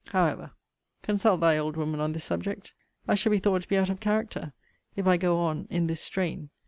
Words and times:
However, 0.07 0.53
consult 1.03 1.41
thy 1.41 1.59
old 1.59 1.77
woman 1.77 1.99
on 1.99 2.13
this 2.13 2.23
subject. 2.23 2.73
I 3.07 3.13
shall 3.13 3.29
be 3.29 3.37
thought 3.37 3.61
to 3.61 3.67
be 3.67 3.77
out 3.77 3.91
of 3.91 3.99
character, 3.99 4.51
if 4.95 5.05
I 5.05 5.15
go 5.17 5.37
on 5.37 5.67
in 5.69 5.85
this 5.85 6.01
strain. 6.01 6.49